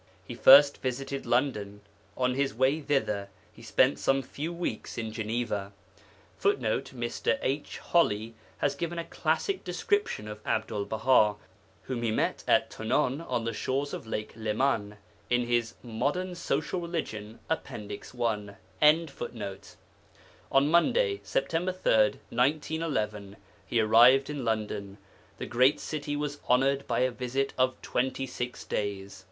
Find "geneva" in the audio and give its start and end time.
5.13-5.73